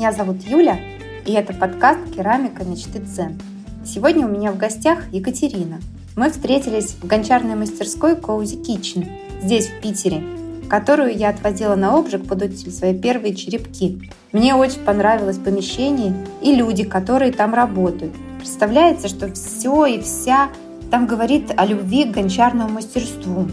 [0.00, 0.78] Меня зовут Юля,
[1.26, 3.38] и это подкаст «Керамика мечты Цен».
[3.84, 5.78] Сегодня у меня в гостях Екатерина.
[6.16, 9.06] Мы встретились в гончарной мастерской Cozy Kitchen,
[9.42, 10.22] здесь, в Питере,
[10.70, 14.10] которую я отвозила на обжиг под свои первые черепки.
[14.32, 18.14] Мне очень понравилось помещение и люди, которые там работают.
[18.38, 20.48] Представляется, что все и вся
[20.90, 23.46] там говорит о любви к гончарному мастерству.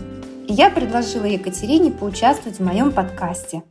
[0.48, 3.64] Я предложила Екатерине поучаствовать в моем подкасте.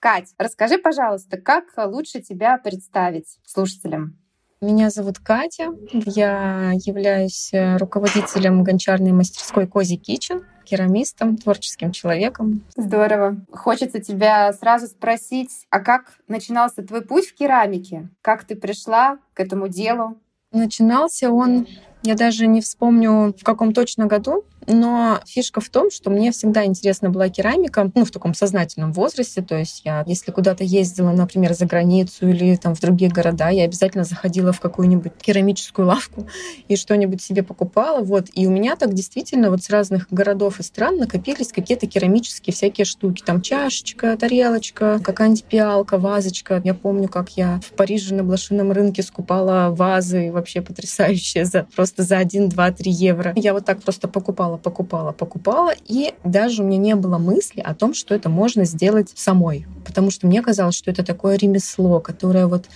[0.00, 4.16] Кать, расскажи, пожалуйста, как лучше тебя представить слушателям?
[4.62, 5.74] Меня зовут Катя.
[5.92, 12.64] Я являюсь э, руководителем гончарной мастерской Кози Кичен, керамистом, творческим человеком.
[12.76, 13.44] Здорово.
[13.52, 18.08] Хочется тебя сразу спросить, а как начинался твой путь в керамике?
[18.22, 20.18] Как ты пришла к этому делу?
[20.50, 21.66] Начинался он
[22.02, 26.64] я даже не вспомню, в каком точно году, но фишка в том, что мне всегда
[26.64, 29.42] интересна была керамика, ну, в таком сознательном возрасте.
[29.42, 33.64] То есть я, если куда-то ездила, например, за границу или там в другие города, я
[33.64, 36.26] обязательно заходила в какую-нибудь керамическую лавку
[36.68, 38.02] и что-нибудь себе покупала.
[38.02, 38.26] Вот.
[38.34, 42.84] И у меня так действительно вот с разных городов и стран накопились какие-то керамические всякие
[42.84, 43.22] штуки.
[43.24, 46.60] Там чашечка, тарелочка, какая-нибудь пиалка, вазочка.
[46.64, 52.02] Я помню, как я в Париже на блошином рынке скупала вазы вообще потрясающие за просто
[52.02, 53.32] за 1, 2, 3 евро.
[53.36, 57.74] Я вот так просто покупала покупала, покупала, и даже у меня не было мысли о
[57.74, 59.66] том, что это можно сделать самой.
[59.84, 62.66] Потому что мне казалось, что это такое ремесло, которое вот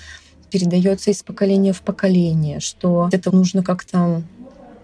[0.50, 4.22] передается из поколения в поколение, что это нужно как-то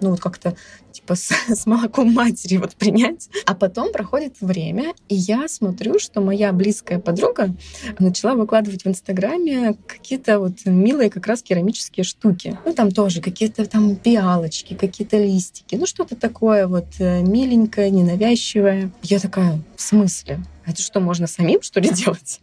[0.00, 0.56] ну вот как-то
[0.92, 3.28] типа с, с молоком матери вот принять.
[3.46, 7.54] А потом проходит время, и я смотрю, что моя близкая подруга
[7.98, 12.58] начала выкладывать в Инстаграме какие-то вот милые как раз керамические штуки.
[12.64, 18.90] Ну там тоже какие-то там пиалочки, какие-то листики, ну что-то такое вот э, миленькое, ненавязчивое.
[19.02, 20.40] Я такая, в смысле?
[20.70, 22.40] это что, можно самим, что ли, делать?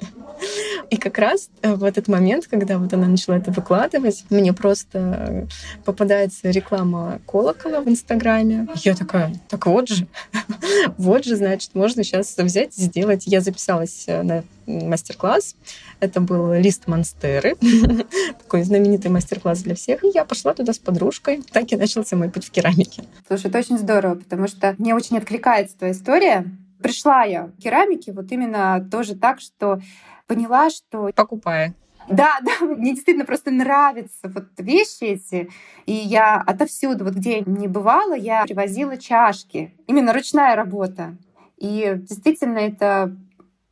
[0.89, 5.47] И как раз э, в этот момент, когда вот она начала это выкладывать, мне просто
[5.83, 8.36] попадается реклама колокола в Инстаграме.
[8.75, 10.07] Я такая, так вот же,
[10.97, 13.23] вот же, значит, можно сейчас взять и сделать.
[13.25, 15.55] Я записалась э, на мастер-класс.
[15.99, 17.55] Это был лист Монстеры,
[18.39, 20.03] такой знаменитый мастер-класс для всех.
[20.03, 21.43] И я пошла туда с подружкой.
[21.51, 23.03] Так и начался мой путь в керамике.
[23.27, 26.45] Слушай, это очень здорово, потому что мне очень откликается твоя история
[26.81, 29.81] пришла я к керамике вот именно тоже так, что
[30.27, 31.09] поняла, что...
[31.15, 31.73] Покупая.
[32.09, 35.49] Да, да, мне действительно просто нравятся вот вещи эти.
[35.85, 39.73] И я отовсюду, вот где я не бывала, я привозила чашки.
[39.87, 41.17] Именно ручная работа.
[41.57, 43.15] И действительно это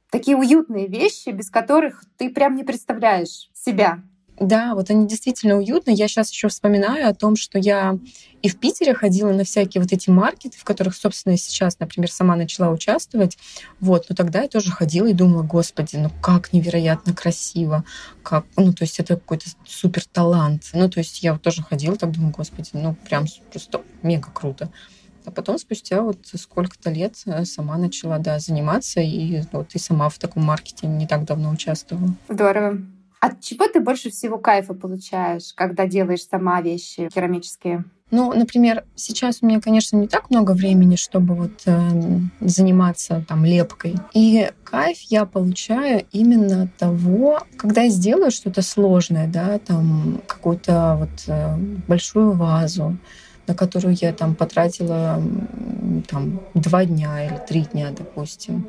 [0.10, 4.00] такие уютные вещи, без которых ты прям не представляешь себя.
[4.40, 5.96] Да, вот они действительно уютные.
[5.96, 7.98] Я сейчас еще вспоминаю о том, что я
[8.42, 12.36] и в Питере ходила на всякие вот эти маркеты, в которых, собственно, сейчас, например, сама
[12.36, 13.38] начала участвовать.
[13.80, 17.86] Вот, но тогда я тоже ходила и думала, господи, ну как невероятно красиво,
[18.24, 20.70] как, ну то есть это какой-то супер талант.
[20.74, 24.70] Ну то есть я тоже ходила, так думаю, господи, ну прям просто мега круто.
[25.26, 30.10] А потом спустя вот сколько-то лет э, сама начала, да, заниматься, и вот и сама
[30.10, 32.14] в таком маркете не так давно участвовала.
[32.30, 32.78] Здорово.
[33.20, 37.86] От чего ты больше всего кайфа получаешь, когда делаешь сама вещи керамические?
[38.12, 41.80] Ну, например, сейчас у меня, конечно, не так много времени, чтобы вот э,
[42.40, 43.96] заниматься там лепкой.
[44.14, 50.98] И кайф я получаю именно от того, когда я сделаю что-то сложное, да, там какую-то
[51.00, 52.96] вот э, большую вазу,
[53.48, 55.22] на которую я там потратила
[56.08, 58.68] там два дня или три дня, допустим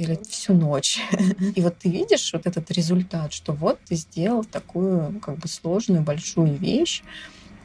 [0.00, 0.98] или всю ночь.
[1.54, 6.02] И вот ты видишь вот этот результат, что вот ты сделал такую как бы сложную
[6.02, 7.02] большую вещь,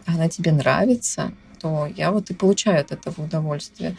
[0.05, 1.31] она тебе нравится,
[1.61, 3.95] то я вот и получаю от этого удовольствие.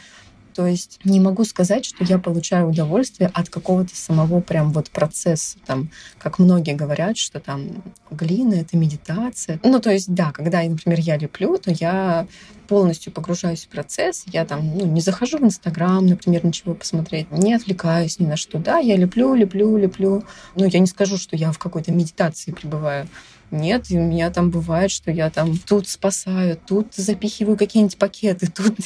[0.56, 5.58] То есть не могу сказать, что я получаю удовольствие от какого-то самого прям вот процесса.
[5.66, 9.60] Там, как многие говорят, что там глина— это медитация.
[9.62, 12.26] Ну, то есть, да, когда, например, я леплю, то я
[12.68, 14.24] полностью погружаюсь в процесс.
[14.28, 18.59] Я там ну, не захожу в Инстаграм, например, ничего посмотреть, не отвлекаюсь ни на что.
[18.59, 20.24] Да, я леплю, леплю, леплю.
[20.54, 23.09] Ну, я не скажу, что я в какой-то медитации пребываю.
[23.51, 28.47] Нет, и у меня там бывает, что я там тут спасаю, тут запихиваю какие-нибудь пакеты,
[28.54, 28.77] тут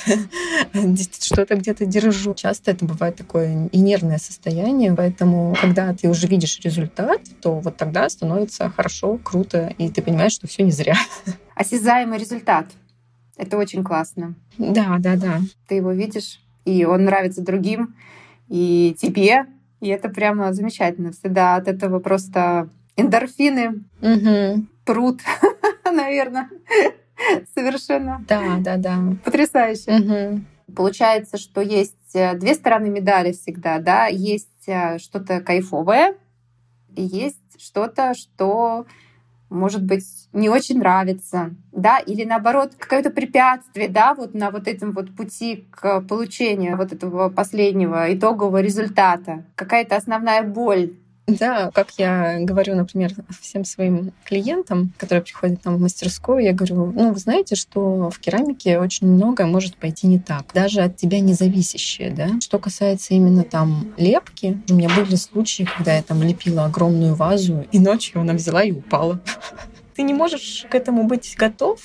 [1.22, 2.34] что-то где-то держу.
[2.34, 7.76] Часто это бывает такое и нервное состояние, поэтому когда ты уже видишь результат, то вот
[7.76, 10.96] тогда становится хорошо, круто, и ты понимаешь, что все не зря.
[11.54, 12.66] Осязаемый результат.
[13.36, 14.34] Это очень классно.
[14.58, 15.40] Да, да, да.
[15.66, 17.94] Ты его видишь, и он нравится другим,
[18.48, 19.46] и тебе,
[19.80, 21.12] и это прямо замечательно.
[21.12, 24.66] Всегда от этого просто эндорфины угу.
[24.84, 25.20] прут,
[25.84, 26.48] наверное.
[27.54, 28.24] Совершенно.
[28.28, 28.98] Да, да, да.
[29.24, 29.90] Потрясающе.
[29.90, 30.74] Угу.
[30.74, 36.14] Получается, что есть э, две стороны медали всегда, да, есть э, что-то кайфовое,
[36.94, 38.86] и есть что-то, что
[39.50, 44.92] может быть, не очень нравится, да, или наоборот, какое-то препятствие, да, вот на вот этом
[44.92, 50.94] вот пути к получению вот этого последнего итогового результата, какая-то основная боль,
[51.36, 56.92] да, как я говорю, например, всем своим клиентам, которые приходят нам в мастерскую, я говорю,
[56.92, 61.20] ну, вы знаете, что в керамике очень многое может пойти не так, даже от тебя
[61.20, 62.28] не зависящее, да.
[62.40, 67.66] Что касается именно там лепки, у меня были случаи, когда я там лепила огромную вазу,
[67.72, 69.20] и ночью она взяла и упала.
[69.94, 71.80] Ты не можешь к этому быть готов,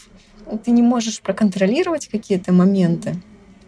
[0.64, 3.16] ты не можешь проконтролировать какие-то моменты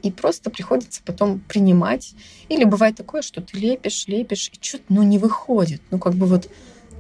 [0.08, 2.14] и просто приходится потом принимать.
[2.50, 5.82] Или бывает такое, что ты лепишь, лепишь, и что-то ну, не выходит.
[5.92, 6.50] Ну, как бы вот,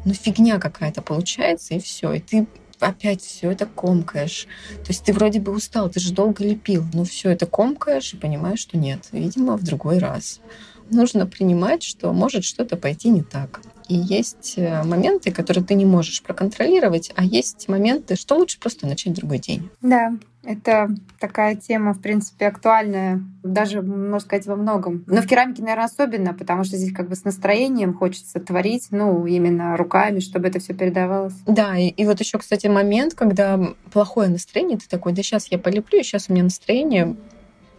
[0.06, 2.14] ну, фигня какая-то получается, и все.
[2.14, 2.48] И ты
[2.80, 4.48] опять все это комкаешь.
[4.84, 8.18] То есть ты вроде бы устал, ты же долго лепил, но все это комкаешь и
[8.18, 10.40] понимаешь, что нет, видимо, в другой раз.
[10.90, 13.62] Нужно принимать, что может что-то пойти не так.
[13.88, 18.86] И есть э, моменты, которые ты не можешь проконтролировать, а есть моменты, что лучше просто
[18.86, 19.70] начать другой день.
[19.82, 20.14] Да,
[20.44, 20.90] это
[21.20, 25.06] такая тема, в принципе, актуальная, даже, можно сказать, во многом.
[25.08, 29.26] Но в керамике, наверное, особенно, потому что здесь как бы с настроением хочется творить, ну,
[29.26, 31.36] именно руками, чтобы это все передавалось.
[31.46, 33.60] Да, и, и вот еще, кстати, момент, когда
[33.92, 37.16] плохое настроение, ты такой, да сейчас я полеплю, и сейчас у меня настроение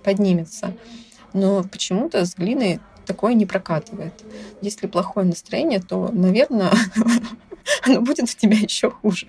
[0.04, 0.74] поднимется.
[1.34, 4.12] Но почему-то с глиной такое не прокатывает.
[4.60, 6.70] Если плохое настроение, то, наверное,
[7.84, 9.26] оно будет в тебя еще хуже.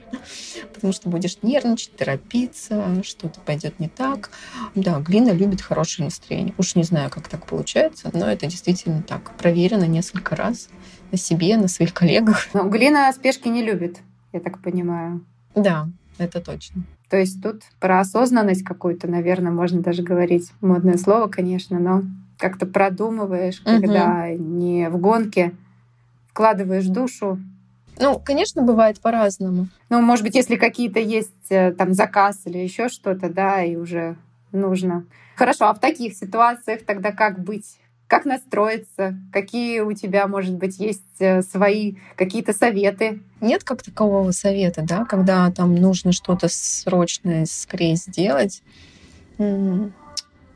[0.74, 4.32] Потому что будешь нервничать, торопиться, что-то пойдет не так.
[4.76, 6.54] Да, глина любит хорошее настроение.
[6.58, 9.36] Уж не знаю, как так получается, но это действительно так.
[9.38, 10.70] Проверено несколько раз
[11.12, 12.48] на себе, на своих коллегах.
[12.54, 13.98] Но глина спешки не любит,
[14.34, 15.26] я так понимаю.
[15.56, 15.88] Да,
[16.18, 16.84] это точно.
[17.10, 20.52] То есть тут про осознанность какую-то, наверное, можно даже говорить.
[20.62, 22.04] Модное слово, конечно, но
[22.40, 23.82] как-то продумываешь, угу.
[23.82, 25.54] когда не в гонке
[26.30, 27.38] вкладываешь душу.
[28.00, 29.68] Ну, конечно, бывает по-разному.
[29.90, 34.16] Ну, может быть, если какие-то есть э, там заказ или еще что-то, да, и уже
[34.54, 35.06] нужно.
[35.36, 37.78] Хорошо, а в таких ситуациях тогда как быть?
[38.08, 39.16] Как настроиться?
[39.32, 43.22] Какие у тебя, может быть, есть э, свои какие-то советы?
[43.42, 48.64] Нет как такового совета, да, когда там нужно что-то срочно скорее сделать.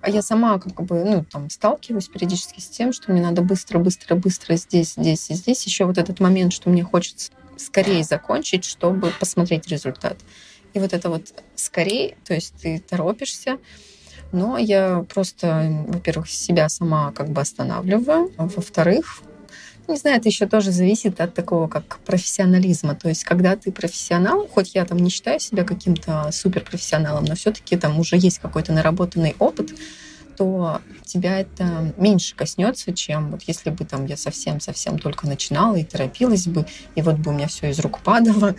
[0.03, 3.79] А я сама как бы, ну, там, сталкиваюсь периодически с тем, что мне надо быстро,
[3.79, 5.65] быстро, быстро здесь, здесь и здесь.
[5.65, 10.17] Еще вот этот момент, что мне хочется скорее закончить, чтобы посмотреть результат.
[10.73, 13.59] И вот это вот скорее, то есть ты торопишься,
[14.33, 19.21] но я просто, во-первых, себя сама как бы останавливаю, во-вторых,
[19.91, 22.95] не знаю, это еще тоже зависит от такого как профессионализма.
[22.95, 27.75] То есть, когда ты профессионал, хоть я там не считаю себя каким-то суперпрофессионалом, но все-таки
[27.75, 29.73] там уже есть какой-то наработанный опыт,
[30.37, 35.83] то тебя это меньше коснется, чем вот если бы там я совсем-совсем только начинала и
[35.83, 36.65] торопилась бы,
[36.95, 38.55] и вот бы у меня все из рук падало.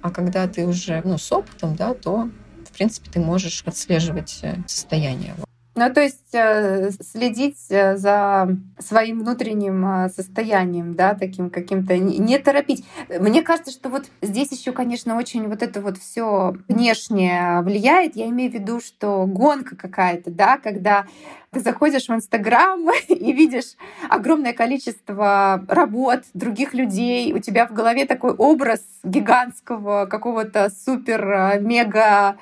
[0.00, 2.28] А когда ты уже ну, с опытом, да, то
[2.72, 5.34] в принципе, ты можешь отслеживать э, состояние.
[5.74, 8.48] Ну, то есть э, следить э, за
[8.78, 12.84] своим внутренним э, состоянием, да, таким каким-то, не торопить.
[13.08, 18.16] Мне кажется, что вот здесь еще, конечно, очень вот это вот все внешнее влияет.
[18.16, 21.06] Я имею в виду, что гонка какая-то, да, когда
[21.52, 23.76] ты заходишь в Инстаграм и видишь
[24.10, 32.36] огромное количество работ других людей, у тебя в голове такой образ гигантского какого-то супер-мега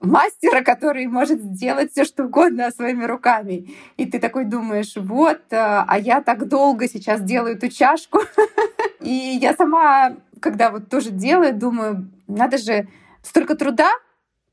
[0.00, 3.74] мастера, который может сделать все что угодно своими руками.
[3.96, 8.20] И ты такой думаешь, вот, э, а я так долго сейчас делаю эту чашку.
[9.00, 12.88] И я сама, когда вот тоже делаю, думаю, надо же
[13.22, 13.90] столько труда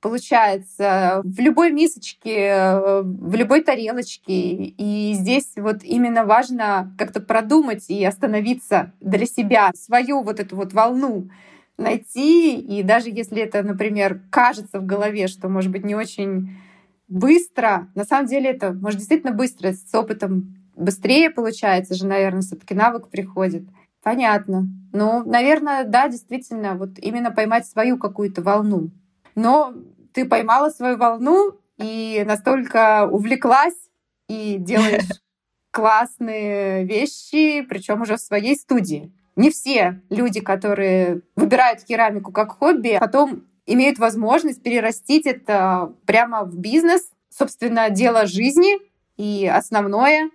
[0.03, 4.33] получается в любой мисочке, э, в любой тарелочке.
[4.33, 10.73] И здесь вот именно важно как-то продумать и остановиться для себя, свою вот эту вот
[10.73, 11.29] волну
[11.77, 12.59] найти.
[12.59, 16.57] И даже если это, например, кажется в голове, что, может быть, не очень
[17.07, 22.73] быстро, на самом деле это, может, действительно быстро, с опытом быстрее получается же, наверное, все-таки
[22.73, 23.63] навык приходит.
[24.01, 24.67] Понятно.
[24.91, 28.91] Ну, наверное, да, действительно, вот именно поймать свою какую-то волну.
[29.35, 29.73] Но
[30.13, 33.77] ты поймала свою волну и настолько увлеклась
[34.27, 35.21] и делаешь
[35.71, 42.97] классные вещи, причем уже в своей студии не все люди, которые выбирают керамику как хобби,
[42.99, 48.79] потом имеют возможность перерастить это прямо в бизнес, собственно, дело жизни
[49.17, 50.29] и основное.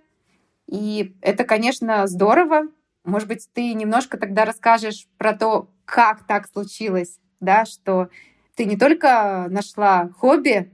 [0.67, 2.63] И это, конечно, здорово.
[3.03, 8.09] Может быть, ты немножко тогда расскажешь про то, как так случилось, да, что
[8.55, 10.71] ты не только нашла хобби,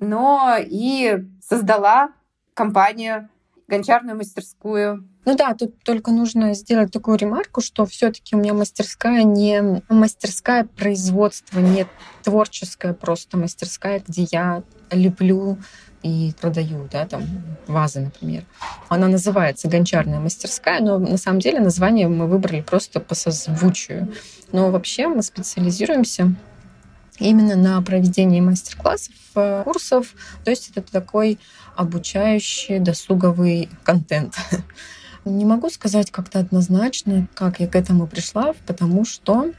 [0.00, 2.12] но и создала
[2.54, 3.28] компанию,
[3.74, 5.08] гончарную мастерскую.
[5.24, 10.64] Ну да, тут только нужно сделать такую ремарку, что все-таки у меня мастерская не мастерская
[10.64, 11.86] производства, не
[12.22, 15.58] творческая просто мастерская, где я леплю
[16.02, 17.24] и продаю, да, там
[17.66, 18.44] вазы, например.
[18.90, 24.12] Она называется гончарная мастерская, но на самом деле название мы выбрали просто по созвучию.
[24.52, 26.34] Но вообще мы специализируемся
[27.18, 30.14] именно на проведении мастер-классов, э, курсов.
[30.44, 31.38] То есть это такой
[31.76, 34.36] обучающий досуговый контент.
[35.24, 39.52] Не могу сказать как-то однозначно, как я к этому пришла, потому что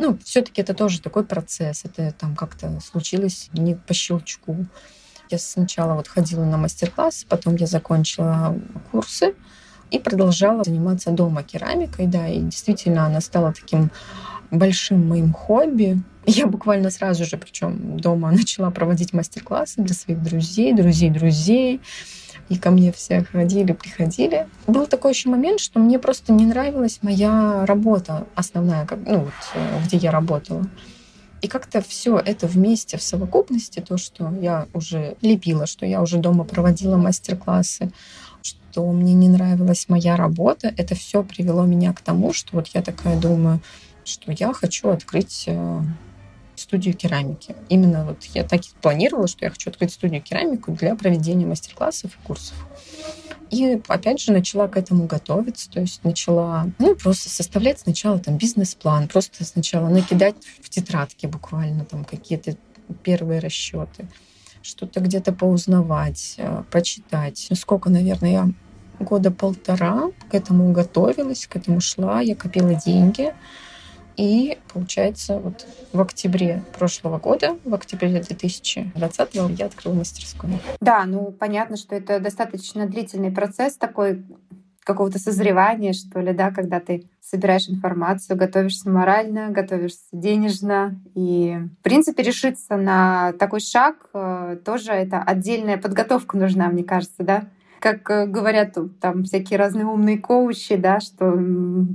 [0.00, 1.84] ну, все-таки это тоже такой процесс.
[1.84, 4.66] Это там как-то случилось не по щелчку.
[5.30, 8.58] Я сначала вот ходила на мастер-класс, потом я закончила
[8.90, 9.34] курсы
[9.90, 13.90] и продолжала заниматься дома керамикой, да, и действительно она стала таким
[14.50, 16.02] большим моим хобби.
[16.26, 21.80] Я буквально сразу же, причем дома, начала проводить мастер-классы для своих друзей, друзей друзей.
[22.48, 24.48] И ко мне все ходили, приходили.
[24.66, 29.84] Был такой еще момент, что мне просто не нравилась моя работа основная, ну, вот, э,
[29.84, 30.66] где я работала.
[31.42, 36.18] И как-то все это вместе в совокупности, то, что я уже лепила, что я уже
[36.18, 37.92] дома проводила мастер-классы,
[38.42, 42.82] что мне не нравилась моя работа, это все привело меня к тому, что вот я
[42.82, 43.60] такая думаю,
[44.04, 45.80] что я хочу открыть э,
[46.60, 47.54] студию керамики.
[47.68, 52.12] Именно вот я так и планировала, что я хочу открыть студию керамику для проведения мастер-классов
[52.16, 52.56] и курсов.
[53.50, 58.36] И опять же начала к этому готовиться, то есть начала ну, просто составлять сначала там
[58.36, 62.56] бизнес-план, просто сначала накидать в тетрадки буквально там какие-то
[63.02, 64.06] первые расчеты,
[64.62, 67.48] что-то где-то поузнавать, э, прочитать.
[67.54, 68.48] Сколько, наверное, я
[69.00, 73.34] года полтора к этому готовилась, к этому шла, я копила деньги.
[74.20, 80.58] И получается, вот в октябре прошлого года, в октябре 2020 я открыла мастерскую.
[80.78, 84.22] Да, ну понятно, что это достаточно длительный процесс такой
[84.84, 91.00] какого-то созревания, что ли, да, когда ты собираешь информацию, готовишься морально, готовишься денежно.
[91.14, 97.22] И, в принципе, решиться на такой шаг э, тоже это отдельная подготовка нужна, мне кажется,
[97.22, 97.44] да?
[97.80, 101.32] Как э, говорят там всякие разные умные коучи, да, что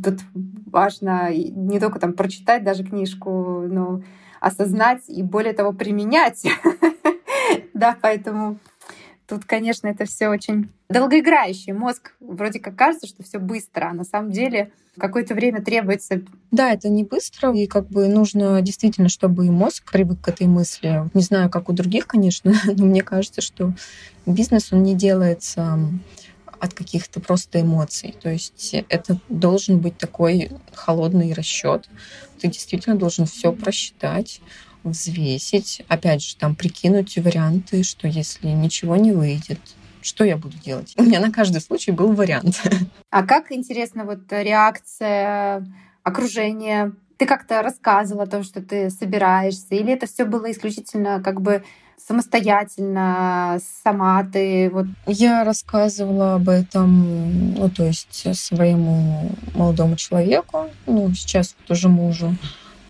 [0.03, 0.19] тут
[0.65, 4.01] важно не только там прочитать даже книжку, но
[4.39, 6.45] осознать и более того применять.
[7.73, 8.57] Да, поэтому
[9.27, 11.73] Тут, конечно, это все очень долгоиграющий.
[11.73, 16.21] Мозг вроде как кажется, что все быстро, а на самом деле какое-то время требуется.
[16.51, 20.47] Да, это не быстро, и как бы нужно действительно, чтобы и мозг привык к этой
[20.47, 21.09] мысли.
[21.13, 23.73] Не знаю, как у других, конечно, но мне кажется, что
[24.25, 25.79] бизнес, он не делается
[26.59, 28.15] от каких-то просто эмоций.
[28.21, 31.89] То есть это должен быть такой холодный расчет.
[32.39, 34.41] Ты действительно должен все просчитать,
[34.89, 39.59] взвесить, опять же, там прикинуть варианты, что если ничего не выйдет,
[40.01, 40.93] что я буду делать?
[40.97, 42.61] У меня на каждый случай был вариант.
[43.09, 45.65] А как, интересно, вот реакция
[46.03, 46.91] окружения?
[47.17, 51.63] Ты как-то рассказывала о том, что ты собираешься, или это все было исключительно как бы
[51.97, 54.85] самостоятельно, сама ты вот?
[55.07, 62.35] Я рассказывала об этом, ну, то есть своему молодому человеку, ну, сейчас тоже мужу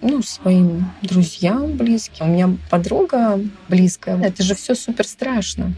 [0.05, 2.29] ну, своим друзьям близким.
[2.29, 4.21] У меня подруга близкая.
[4.21, 5.74] Это же все супер страшно.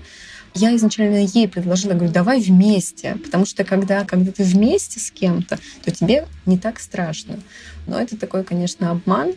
[0.53, 5.59] Я изначально ей предложила, говорю, давай вместе, потому что когда, когда ты вместе с кем-то,
[5.83, 7.39] то тебе не так страшно.
[7.85, 9.33] Но это такой, конечно, обман,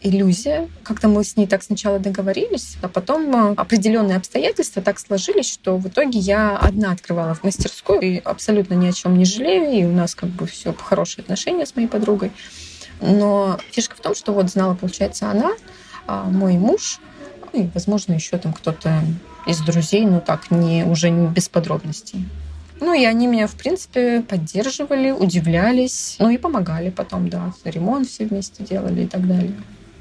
[0.00, 0.68] иллюзия.
[0.82, 5.76] Как-то мы с ней так сначала договорились, а потом э, определенные обстоятельства так сложились, что
[5.76, 9.84] в итоге я одна открывала в мастерскую и абсолютно ни о чем не жалею, и
[9.84, 12.30] у нас как бы все хорошие отношения с моей подругой.
[13.00, 15.52] Но фишка в том, что вот знала, получается, она,
[16.06, 17.00] а мой муж,
[17.52, 19.02] ну и, возможно, еще там кто-то
[19.46, 22.28] из друзей, но так, не, уже не без подробностей.
[22.80, 28.26] Ну и они меня, в принципе, поддерживали, удивлялись, ну и помогали потом, да, ремонт все
[28.26, 29.54] вместе делали и так далее.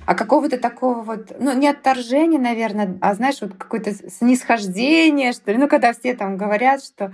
[0.06, 5.58] А какого-то такого вот, ну, не отторжения, наверное, а знаешь, вот какое-то снисхождение, что ли,
[5.58, 7.12] ну, когда все там говорят, что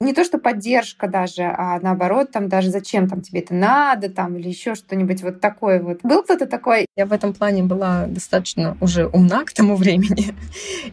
[0.00, 4.36] не то, что поддержка даже, а наоборот, там даже зачем там тебе это надо, там,
[4.36, 6.00] или еще что-нибудь вот такое вот.
[6.02, 6.86] Был кто-то такой?
[6.96, 10.34] Я в этом плане была достаточно уже умна к тому времени.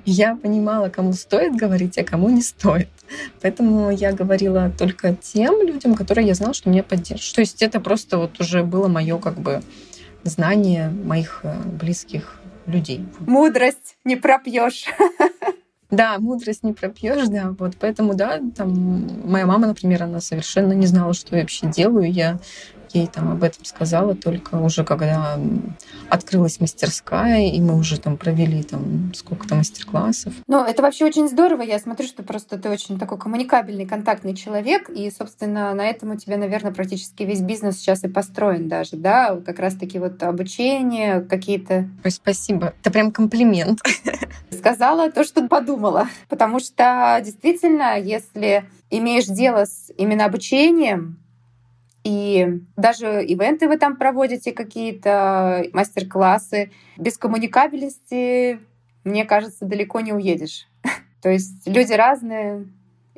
[0.05, 2.89] Я понимала, кому стоит говорить, а кому не стоит.
[3.41, 7.35] Поэтому я говорила только тем людям, которые я знала, что меня поддержат.
[7.35, 9.61] То есть это просто вот уже было мое как бы
[10.23, 13.05] знание моих э, близких людей.
[13.19, 14.85] Мудрость не пропьешь.
[15.91, 17.53] Да, мудрость не пропьешь, да.
[17.59, 22.09] Вот поэтому, да, там моя мама, например, она совершенно не знала, что я вообще делаю.
[22.11, 22.39] Я
[22.93, 25.39] ей там об этом сказала только уже когда
[26.09, 30.33] открылась мастерская, и мы уже там провели там сколько-то мастер-классов.
[30.47, 31.61] Ну, это вообще очень здорово.
[31.61, 36.15] Я смотрю, что просто ты очень такой коммуникабельный, контактный человек, и, собственно, на этом у
[36.15, 39.39] тебя, наверное, практически весь бизнес сейчас и построен даже, да?
[39.45, 41.89] Как раз-таки вот обучение, какие-то...
[42.03, 42.73] Ой, спасибо.
[42.81, 43.79] Это прям комплимент.
[44.51, 46.07] Сказала то, что подумала.
[46.29, 51.20] Потому что действительно, если имеешь дело с именно обучением,
[52.03, 56.71] и даже ивенты вы там проводите какие-то, мастер-классы.
[56.97, 58.59] Без коммуникабельности,
[59.03, 60.67] мне кажется, далеко не уедешь.
[61.21, 62.67] То есть люди разные,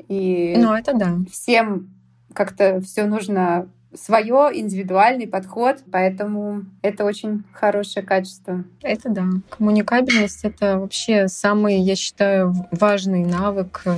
[0.08, 1.18] и ну, это да.
[1.32, 1.90] всем
[2.34, 8.63] как-то все нужно свое, индивидуальный подход, поэтому это очень хорошее качество.
[8.82, 9.25] Это да.
[9.50, 13.96] Коммуникабельность— это вообще самый, я считаю, важный навык э,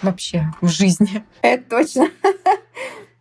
[0.00, 1.24] вообще в жизни.
[1.42, 2.08] Это точно.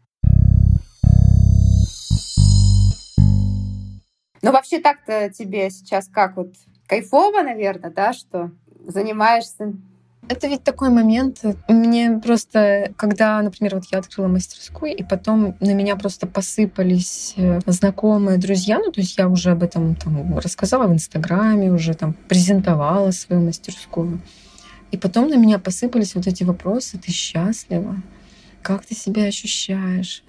[4.42, 6.54] Ну, вообще так-то тебе сейчас как вот
[6.88, 8.52] кайфово, наверное, да, что
[8.86, 9.74] занимаешься
[10.32, 11.44] это ведь такой момент.
[11.68, 17.60] Мне просто, когда, например, вот я открыла мастерскую, и потом на меня просто посыпались э,
[17.66, 22.14] знакомые, друзья, ну, то есть я уже об этом там рассказала в Инстаграме, уже там
[22.14, 24.22] презентовала свою мастерскую.
[24.92, 26.98] И потом на меня посыпались вот эти вопросы.
[26.98, 27.98] Ты счастлива?
[28.62, 30.24] Как ты себя ощущаешь?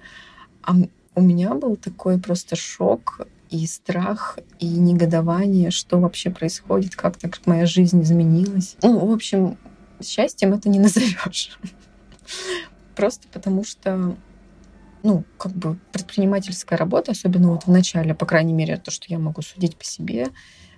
[0.63, 0.73] А
[1.15, 7.39] у меня был такой просто шок и страх, и негодование, что вообще происходит, как так
[7.45, 8.75] моя жизнь изменилась.
[8.81, 9.59] Ну, в общем,
[10.01, 11.57] счастьем это не назовешь.
[12.95, 14.15] Просто потому что
[15.03, 19.19] ну, как бы предпринимательская работа, особенно вот в начале, по крайней мере, то, что я
[19.19, 20.29] могу судить по себе,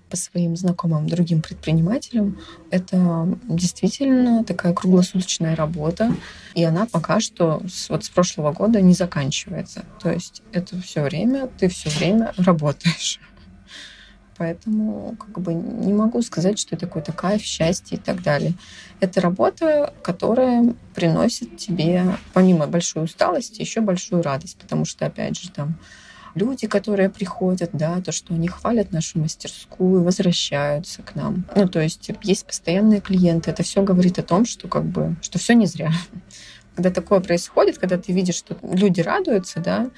[0.09, 2.37] по своим знакомым другим предпринимателям,
[2.69, 6.15] это действительно такая круглосуточная работа,
[6.53, 9.85] и она пока что с, вот с прошлого года не заканчивается.
[10.01, 13.19] То есть это все время, ты все время работаешь.
[14.37, 18.53] Поэтому как бы не могу сказать, что это какой-то кайф, счастье и так далее.
[18.99, 25.51] Это работа, которая приносит тебе, помимо большой усталости, еще большую радость, потому что, опять же,
[25.51, 25.77] там
[26.35, 31.45] люди, которые приходят, да, то, что они хвалят нашу мастерскую, возвращаются к нам.
[31.55, 33.49] Ну, то есть есть постоянные клиенты.
[33.49, 35.91] Это все говорит о том, что как бы, что все не зря.
[36.75, 39.89] Когда такое происходит, когда ты видишь, что люди радуются, да,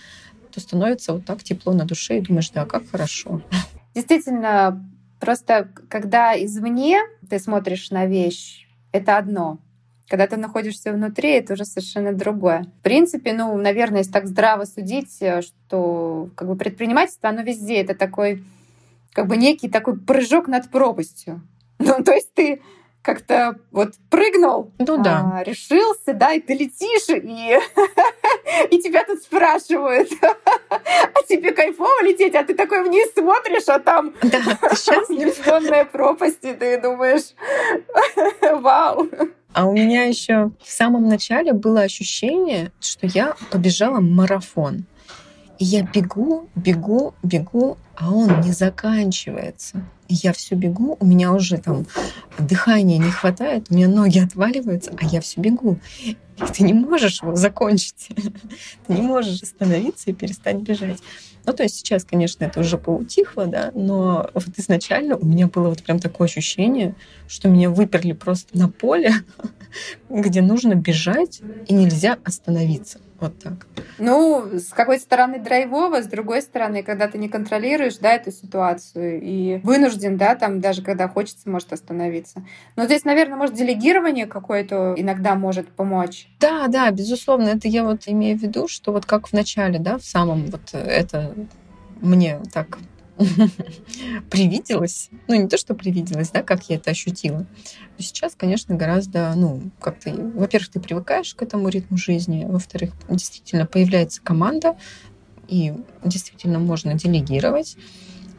[0.52, 3.41] то становится вот так тепло на душе и думаешь, да, как хорошо.
[3.95, 4.88] Действительно,
[5.19, 9.58] просто когда извне ты смотришь на вещь, это одно.
[10.07, 12.65] Когда ты находишься внутри, это уже совершенно другое.
[12.79, 17.81] В принципе, ну, наверное, если так здраво судить, э, что как бы предпринимательство, оно везде,
[17.81, 18.43] это такой
[19.11, 21.41] как бы некий такой прыжок над пропастью.
[21.79, 22.61] Ну, то есть ты
[23.03, 25.31] как-то вот прыгнул, ну, да.
[25.35, 27.57] а, решился, да, и ты летишь, и,
[28.75, 34.13] и тебя тут спрашивают, а тебе кайфово лететь, а ты такой вниз смотришь, а там
[34.23, 34.39] да,
[35.09, 37.33] бездонная пропасть, и ты думаешь,
[38.61, 39.07] вау.
[39.57, 44.85] А у меня еще в самом начале было ощущение, что я побежала марафон.
[45.59, 49.83] И я бегу, бегу, бегу, а он не заканчивается.
[50.07, 51.85] И я все бегу, у меня уже там
[52.37, 55.79] дыхания не хватает, у меня ноги отваливаются, а я все бегу.
[56.03, 56.15] И
[56.53, 58.09] ты не можешь его закончить.
[58.87, 60.99] Ты не можешь остановиться и перестать бежать.
[61.45, 65.69] Ну, то есть сейчас, конечно, это уже поутихло, да, но вот изначально у меня было
[65.69, 66.93] вот прям такое ощущение,
[67.27, 69.13] что меня выперли просто на поле,
[70.09, 72.99] где нужно бежать и нельзя остановиться.
[73.19, 73.65] Вот так.
[73.97, 79.19] Ну, с какой стороны драйвово, с другой стороны, когда ты не контролируешь, да, эту ситуацию
[79.21, 82.43] и вынужден, да, там даже когда хочется, может остановиться.
[82.75, 86.27] Но здесь, наверное, может делегирование какое-то иногда может помочь.
[86.39, 89.97] Да, да, безусловно, это я вот имею в виду, что вот как в начале, да,
[89.97, 91.34] в самом вот это
[92.01, 92.77] мне так
[94.30, 95.10] привиделось.
[95.27, 97.39] Ну, не то, что привиделось, да, как я это ощутила.
[97.39, 103.65] Но сейчас, конечно, гораздо, ну, как-то, во-первых, ты привыкаешь к этому ритму жизни, во-вторых, действительно
[103.65, 104.77] появляется команда,
[105.47, 107.77] и действительно можно делегировать,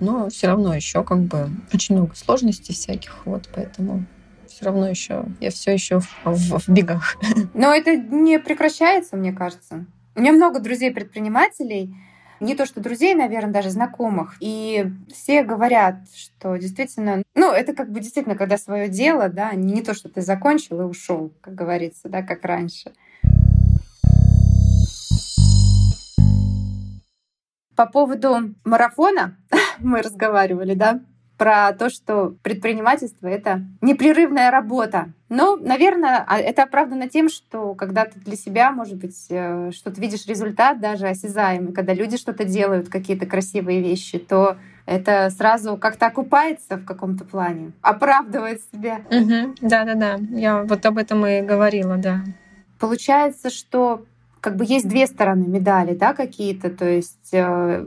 [0.00, 4.04] но все равно еще как бы очень много сложностей всяких, вот, поэтому
[4.46, 7.16] все равно еще я все еще в, в, в бегах.
[7.54, 9.86] Но это не прекращается, мне кажется.
[10.16, 11.94] У меня много друзей предпринимателей,
[12.40, 14.36] не то что друзей, наверное, даже знакомых.
[14.40, 19.82] И все говорят, что действительно, ну, это как бы действительно, когда свое дело, да, не
[19.82, 22.92] то, что ты закончил и ушел, как говорится, да, как раньше.
[27.76, 29.36] По поводу марафона
[29.78, 31.00] мы разговаривали, да?
[31.38, 35.12] Про то, что предпринимательство— это непрерывная работа.
[35.28, 40.00] Но, наверное, а, это оправдано тем, что когда ты для себя, может быть, э, что-то
[40.00, 46.06] видишь результат даже осязаемый, когда люди что-то делают, какие-то красивые вещи, то это сразу как-то
[46.06, 49.02] окупается в каком-то плане, оправдывает себя.
[49.60, 52.20] Да-да-да, я вот об этом и говорила, да.
[52.80, 54.04] Получается, что
[54.40, 57.86] как бы есть две стороны медали, да, какие-то, то есть э,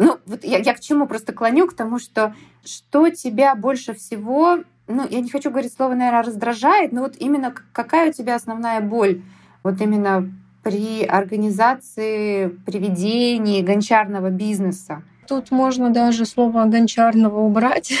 [0.00, 2.34] ну, вот я, я к чему просто клоню, к тому, что
[2.64, 7.54] что тебя больше всего, ну, я не хочу говорить слово, наверное, раздражает, но вот именно
[7.72, 9.20] какая у тебя основная боль?
[9.62, 10.32] Вот именно
[10.62, 15.02] при организации приведений гончарного бизнеса?
[15.28, 17.92] Тут можно даже слово гончарного убрать,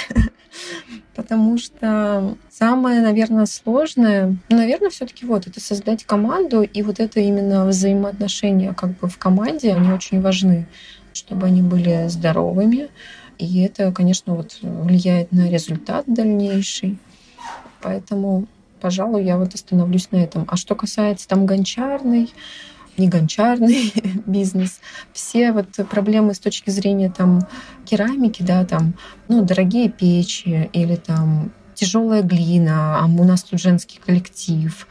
[1.14, 7.20] потому что самое, наверное, сложное, ну, наверное, все-таки вот это создать команду, и вот это
[7.20, 10.66] именно взаимоотношения как бы в команде, они очень важны,
[11.12, 12.88] чтобы они были здоровыми.
[13.38, 16.98] И это, конечно, вот влияет на результат дальнейший.
[17.80, 18.46] Поэтому,
[18.80, 20.44] пожалуй, я вот остановлюсь на этом.
[20.48, 22.30] А что касается там гончарной,
[22.98, 23.92] не гончарный
[24.26, 24.80] бизнес,
[25.12, 27.40] все вот проблемы с точки зрения там
[27.86, 28.94] керамики, да, там,
[29.28, 34.86] ну, дорогие печи или там тяжелая глина, а у нас тут женский коллектив.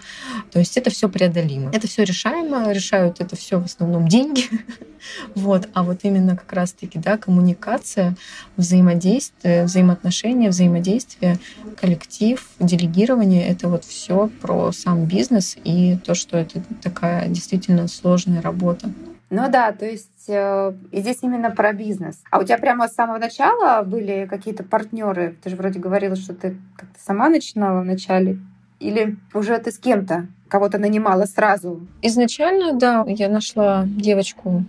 [0.51, 1.69] То есть это все преодолимо.
[1.71, 4.45] Это все решаемо, решают это все в основном деньги.
[5.35, 5.69] вот.
[5.73, 8.15] А вот именно как раз-таки да, коммуникация,
[8.57, 11.37] взаимодействие, взаимоотношения, взаимодействие,
[11.79, 18.41] коллектив, делегирование— это вот все про сам бизнес и то, что это такая действительно сложная
[18.41, 18.89] работа.
[19.29, 22.21] Ну да, то есть э, и здесь именно про бизнес.
[22.31, 25.37] А у тебя прямо с самого начала были какие-то партнеры?
[25.43, 28.39] Ты же вроде говорила, что ты как-то сама начинала вначале.
[28.79, 31.85] Или уже ты с кем-то кого-то нанимала сразу?
[32.01, 34.63] Изначально, да, я нашла девочку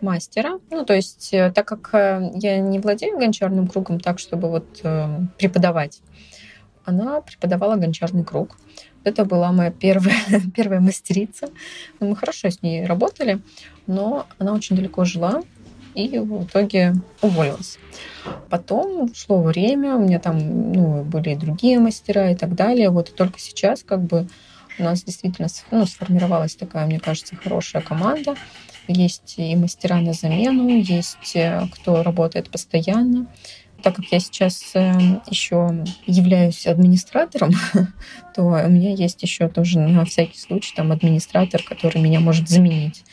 [0.00, 0.58] мастера.
[0.70, 4.80] Ну, то есть, э, так как э, я не владею гончарным кругом так, чтобы вот
[4.82, 5.06] э,
[5.38, 6.02] преподавать,
[6.84, 8.56] она преподавала гончарный круг.
[9.04, 10.16] Это была моя первая,
[10.54, 11.48] первая мастерица.
[12.00, 13.40] Мы хорошо с ней работали,
[13.86, 15.42] но она очень далеко жила
[15.94, 17.78] и в итоге уволилась.
[18.48, 22.90] Потом шло время, у меня там ну, были и другие мастера и так далее.
[22.90, 24.26] Вот и только сейчас как бы
[24.78, 28.36] у нас действительно ну, сформировалась такая, мне кажется, хорошая команда.
[28.88, 33.28] Есть и мастера на замену, есть э, кто работает постоянно
[33.82, 37.52] так как я сейчас эм, еще являюсь администратором,
[38.34, 43.04] то у меня есть еще тоже на всякий случай там администратор, который меня может заменить.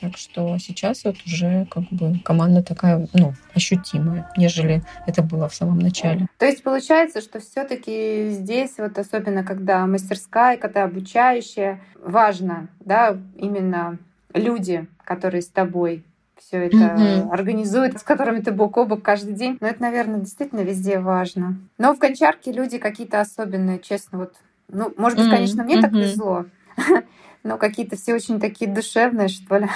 [0.00, 5.54] Так что сейчас вот уже как бы команда такая, ну, ощутимая, нежели это было в
[5.54, 6.28] самом начале.
[6.38, 13.16] То есть получается, что все таки здесь, вот особенно когда мастерская, когда обучающая, важно, да,
[13.36, 13.98] именно
[14.34, 16.04] люди, которые с тобой
[16.40, 17.30] все это mm-hmm.
[17.30, 19.58] организует, с которыми ты бок о бок каждый день.
[19.60, 21.56] Но это, наверное, действительно везде важно.
[21.78, 24.34] Но в гончарке люди какие-то особенные, честно, вот.
[24.70, 25.30] Ну, может быть, mm-hmm.
[25.30, 25.82] конечно, мне mm-hmm.
[25.82, 26.44] так везло.
[27.42, 29.68] но какие-то все очень такие душевные, что ли.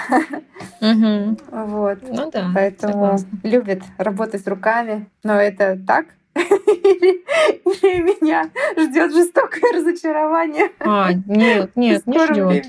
[1.50, 1.98] Вот.
[2.02, 2.50] Ну да.
[2.54, 3.28] Поэтому согласна.
[3.42, 5.08] любят работать руками.
[5.22, 6.06] Но это так?
[6.34, 7.24] Или,
[7.64, 10.70] или меня ждет жестокое разочарование?
[10.80, 12.66] А, нет, нет, не ждет.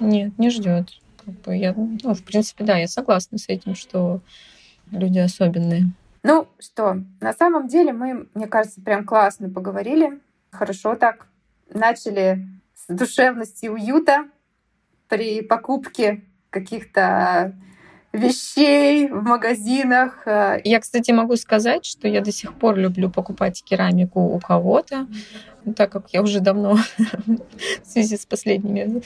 [0.00, 0.88] Нет, не ждет.
[1.24, 4.20] Как бы я, ну, в принципе, да, я согласна с этим, что
[4.90, 5.84] люди особенные.
[6.22, 10.20] Ну что, на самом деле мы, мне кажется, прям классно поговорили.
[10.50, 11.26] Хорошо так.
[11.72, 14.28] Начали с душевности и уюта
[15.08, 17.54] при покупке каких-то
[18.12, 20.26] вещей в магазинах.
[20.26, 25.06] Э, я, кстати, могу сказать, что я до сих пор люблю покупать керамику у кого-то,
[25.76, 26.76] так как я уже давно
[27.26, 29.02] в связи с последними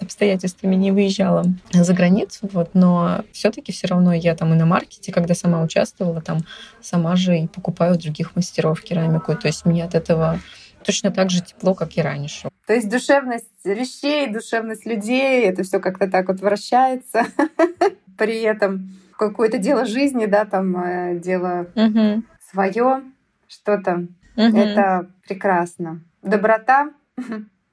[0.00, 5.12] обстоятельствами не выезжала за границу, вот, но все-таки все равно я там и на маркете,
[5.12, 6.38] когда сама участвовала, там
[6.80, 10.38] сама же и покупаю у других мастеров керамику, то есть мне от этого
[10.84, 12.48] точно так же тепло, как и раньше.
[12.66, 17.26] То есть душевность вещей, душевность людей, это все как-то так вот вращается.
[18.16, 22.22] При этом какое-то дело жизни, да, там э, дело угу.
[22.50, 23.02] свое,
[23.48, 24.06] что-то.
[24.36, 24.56] Угу.
[24.56, 26.00] Это прекрасно.
[26.22, 26.90] Доброта,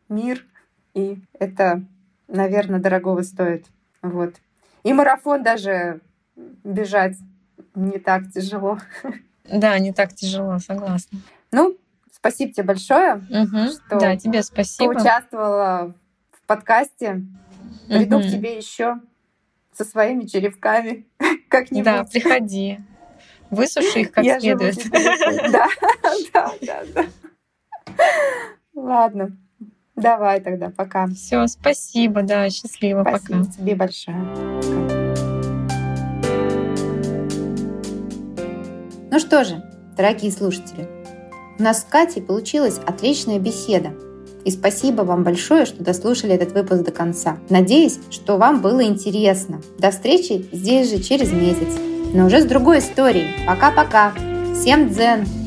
[0.10, 0.46] мир,
[0.94, 1.84] и это,
[2.28, 3.66] наверное, дорогого стоит.
[4.02, 4.36] Вот.
[4.84, 6.02] И марафон даже
[6.36, 7.18] бежать
[7.76, 8.80] не так тяжело.
[9.46, 11.20] Да, не так тяжело, согласна.
[11.52, 11.78] Ну,
[12.24, 13.68] Спасибо тебе большое, угу.
[13.68, 14.92] что да, тебе спасибо.
[14.92, 15.94] участвовала
[16.32, 17.22] в подкасте.
[17.90, 18.26] Приду угу.
[18.26, 19.02] к тебе еще
[19.76, 21.06] со своими черепками
[21.50, 21.86] как-нибудь.
[21.86, 22.80] Да, приходи.
[23.50, 24.78] Высуши их как Я следует.
[25.52, 25.68] Да,
[26.34, 27.06] да, да, да.
[28.74, 29.38] Ладно.
[29.96, 31.08] Давай тогда, пока.
[31.08, 33.52] Все, спасибо, да, счастливо, спасибо пока.
[33.52, 34.18] тебе большое.
[39.12, 39.62] Ну что же,
[39.96, 40.90] дорогие слушатели.
[41.60, 43.94] У нас с Катей получилась отличная беседа.
[44.46, 47.38] И спасибо вам большое, что дослушали этот выпуск до конца.
[47.50, 49.62] Надеюсь, что вам было интересно.
[49.78, 51.80] До встречи здесь же через месяц.
[52.14, 53.28] Но уже с другой историей.
[53.48, 54.14] Пока-пока.
[54.54, 55.43] Всем дзен!